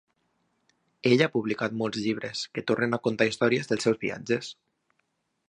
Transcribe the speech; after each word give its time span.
Ell 1.09 1.21
ha 1.25 1.27
publicat 1.35 1.75
molts 1.81 2.01
llibres 2.07 2.41
que 2.57 2.65
tornen 2.73 2.99
a 2.99 3.01
contar 3.09 3.29
històries 3.33 3.71
dels 3.73 3.87
seus 3.89 4.03
viatges. 4.07 4.53